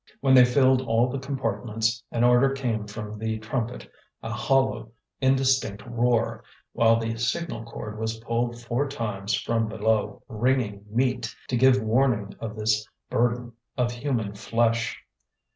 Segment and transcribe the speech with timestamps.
[0.19, 3.87] When they filled all the compartments, an order came from the trumpet
[4.23, 6.43] a hollow indistinct roar
[6.73, 12.33] while the signal cord was pulled four times from below, "ringing meat," to give warning
[12.39, 14.97] of this burden of human flesh.